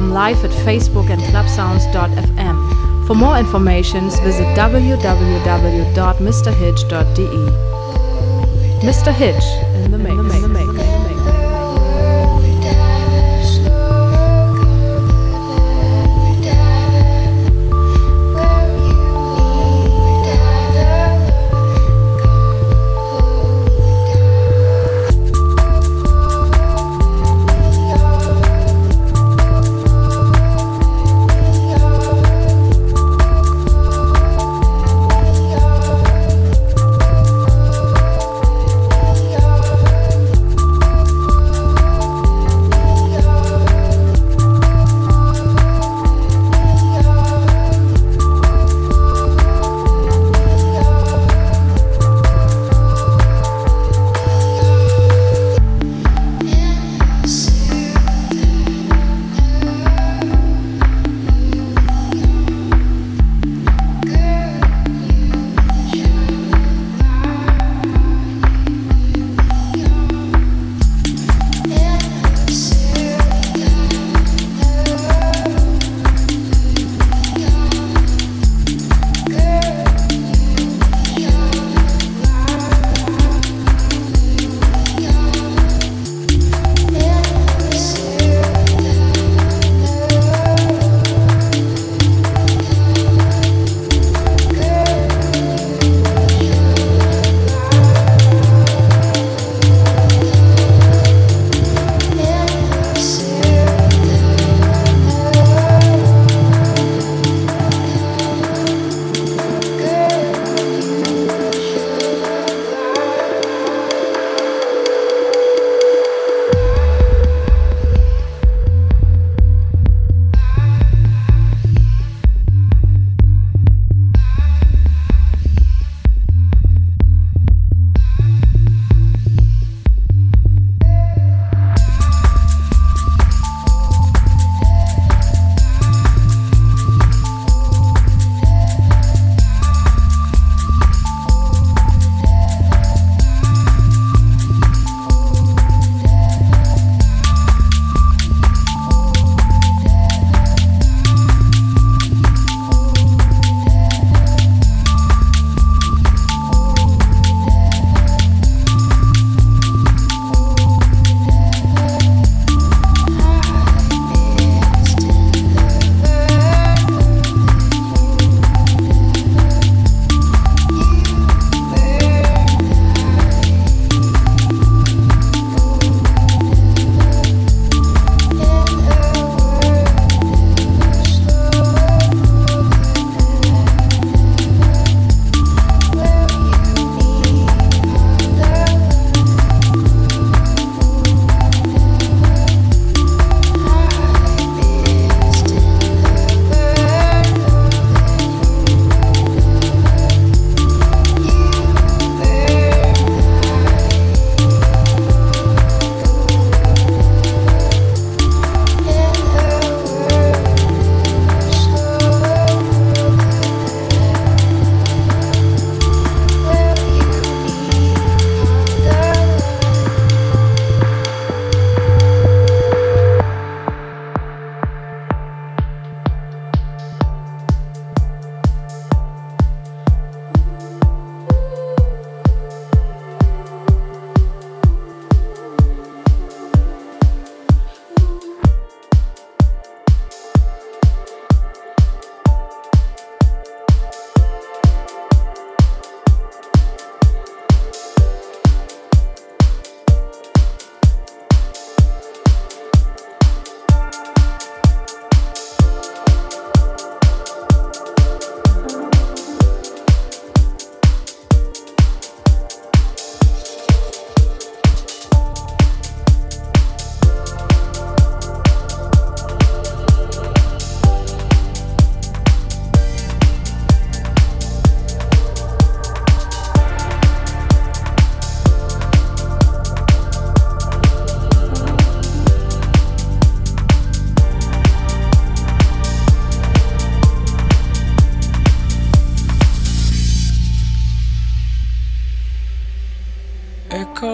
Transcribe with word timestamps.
12 0.00 0.12
live 0.12 0.44
at 0.44 0.50
Facebook 0.64 1.10
and 1.10 1.20
clubsounds.fm. 1.22 3.06
For 3.06 3.14
more 3.14 3.38
information, 3.38 4.08
visit 4.10 4.46
www.mrhitch.de. 4.56 5.00
Mr. 8.80 9.12
Hitch 9.12 9.44
in 9.84 9.90
the 9.90 9.98
mix. 9.98 10.10
In 10.10 10.16
the 10.16 10.19
mix. 10.19 10.19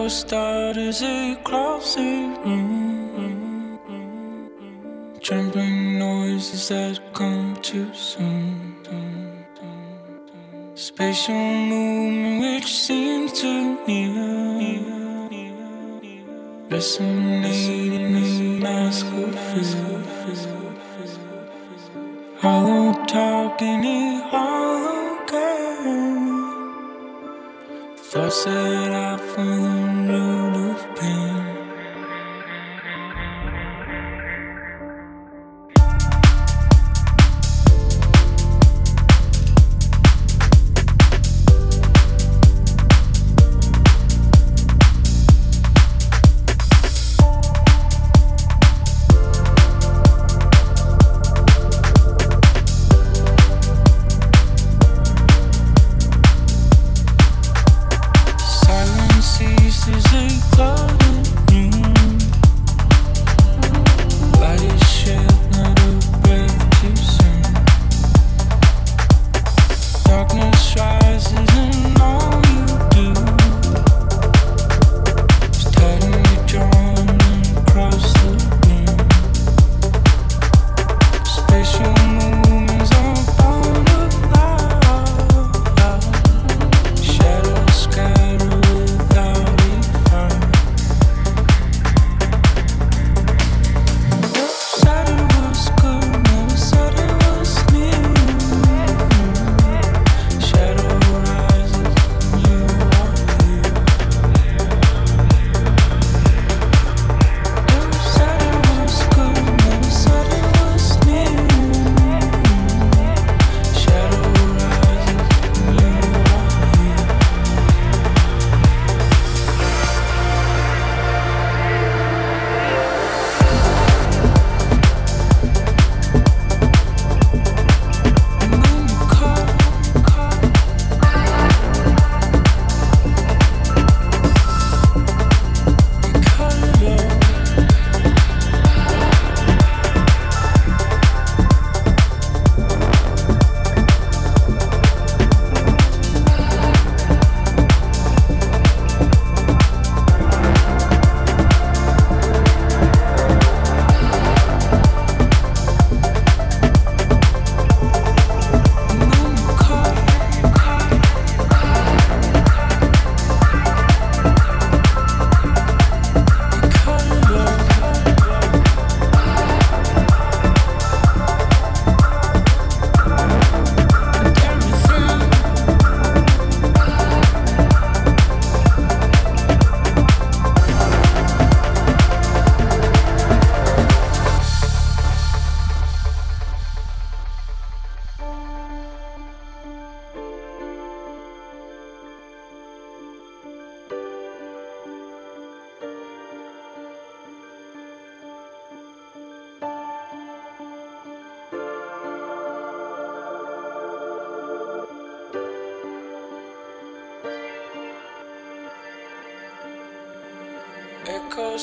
Echo 0.06 0.14
starters 0.14 1.03
across 1.03 1.97
the 1.97 2.38
room. 2.44 3.81
Trembling 5.20 5.99
noises 5.99 6.69
that 6.69 7.00
come 7.12 7.56
too 7.61 7.93
soon. 7.93 8.76
Spatial 10.76 11.35
movement 11.35 12.41
which 12.41 12.73
seems 12.73 13.32
too 13.32 13.85
near. 13.88 15.29
Resonating 16.70 18.14
in 18.14 18.61
mask 18.61 19.06
of 19.06 19.35
fear. 19.35 20.05
Hollow 22.38 23.05
talking 23.06 23.85
Thoughts 28.17 28.45
that 28.47 28.95
I 28.95 29.19
follow 29.19 29.77
road 30.09 30.57
of 30.71 30.97
pain. 30.97 31.36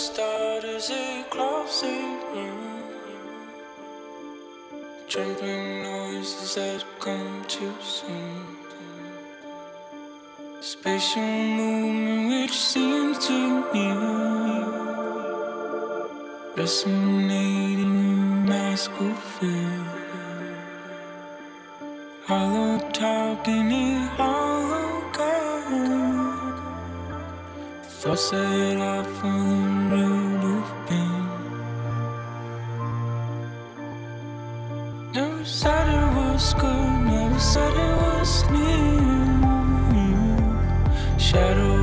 Starters 0.03 0.91
across 0.91 1.81
the 1.81 1.88
room. 2.36 2.83
Trembling 5.07 5.83
noises 5.83 6.55
that 6.55 6.83
come 7.00 7.45
too 7.48 7.74
soon. 7.81 8.45
Spatial 10.60 11.22
movement 11.22 12.24
which 12.31 12.57
seems 12.72 13.25
too 13.25 13.63
near. 13.74 14.65
Resonating 16.57 17.95
in 18.10 18.45
mask 18.45 18.91
of 19.00 19.17
fear. 19.36 19.86
Hollow 22.25 22.77
talking 22.91 23.72
in 23.72 24.01
hollow 24.17 24.72
Thoughts 28.03 28.31
that 28.31 28.81
I 28.81 29.01
the 29.01 29.31
road 29.95 30.43
of 30.57 30.67
pain. 30.89 31.24
Never 35.13 35.45
said 35.45 35.88
it 35.88 36.10
was 36.13 36.53
good, 36.53 37.00
never 37.07 37.39
said 37.39 37.72
it 37.72 37.95
was 38.03 38.43
near. 38.51 39.53
Shadow 41.17 41.82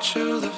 Mr. 0.00 0.48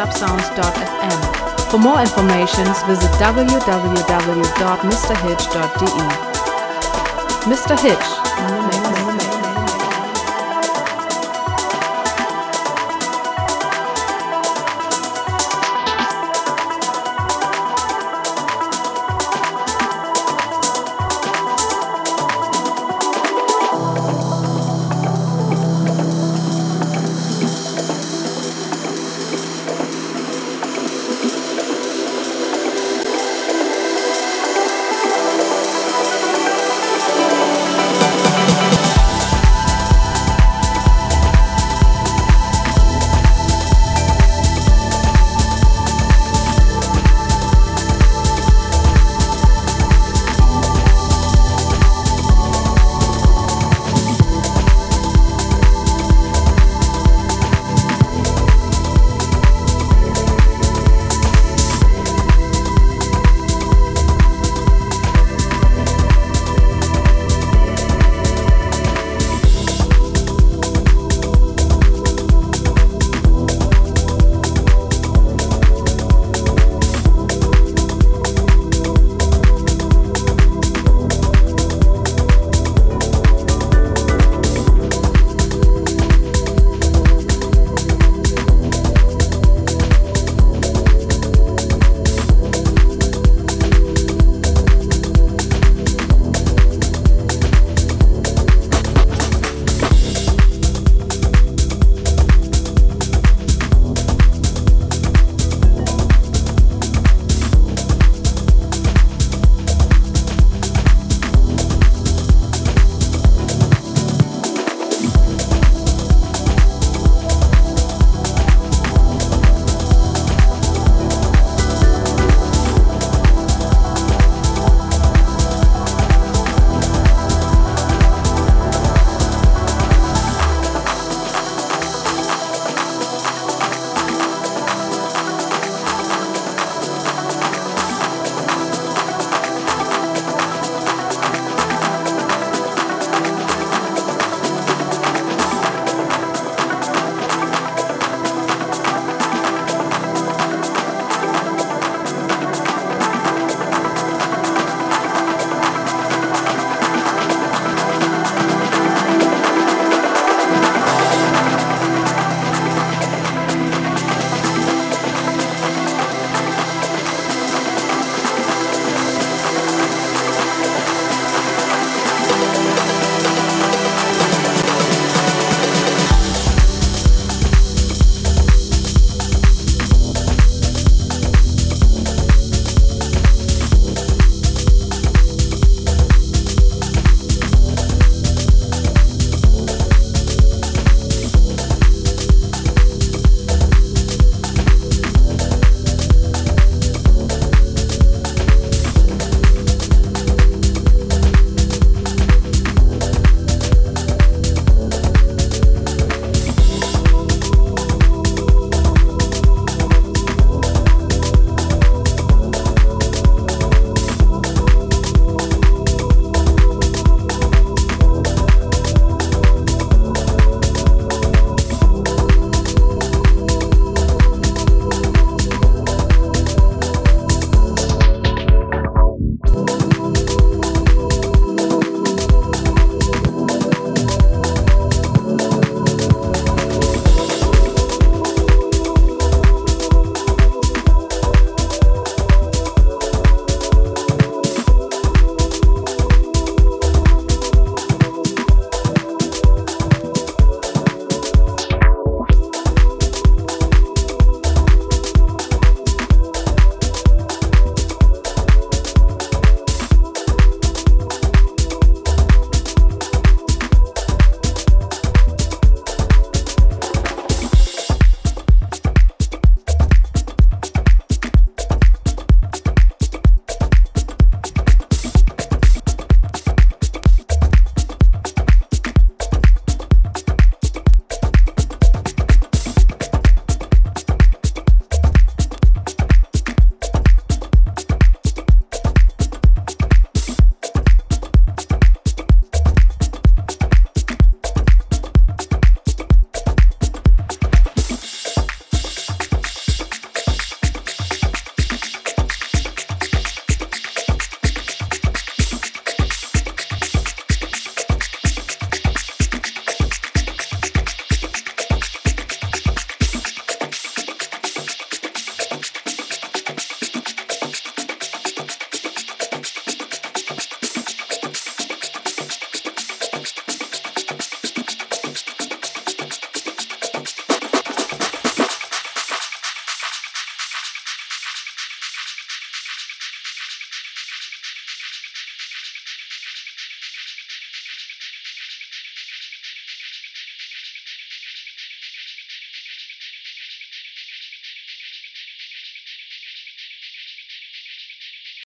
clubsounds.fm. 0.00 1.70
For 1.70 1.78
more 1.78 2.00
information, 2.00 2.64
visit 2.86 3.10
www.mrhitch.de. 3.20 3.60
Mr. 7.44 7.78
Hitch 7.78 9.39